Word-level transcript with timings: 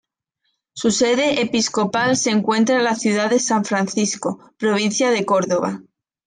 Su 0.73 0.89
sede 0.89 1.43
episcopal 1.43 2.17
se 2.17 2.31
encuentra 2.31 2.75
en 2.75 2.83
la 2.85 2.95
ciudad 2.95 3.29
de 3.29 3.37
San 3.37 3.63
Francisco, 3.65 4.51
provincia 4.57 5.11
de 5.11 5.25
Córdoba. 5.27 5.83